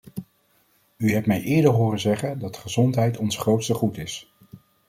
U 0.97 1.11
hebt 1.13 1.25
mij 1.25 1.41
eerder 1.41 1.71
horen 1.71 1.99
zeggen 1.99 2.39
dat 2.39 2.57
gezondheid 2.57 3.17
ons 3.17 3.37
grootste 3.37 3.73
goed 3.73 3.97
is. 3.97 4.33